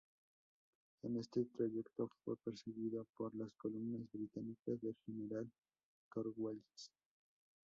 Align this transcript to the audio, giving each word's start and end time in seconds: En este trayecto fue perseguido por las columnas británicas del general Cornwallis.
En 1.03 1.15
este 1.17 1.45
trayecto 1.55 2.09
fue 2.25 2.35
perseguido 2.37 3.05
por 3.15 3.35
las 3.35 3.53
columnas 3.53 4.01
británicas 4.11 4.81
del 4.81 4.95
general 5.05 5.47
Cornwallis. 6.09 6.89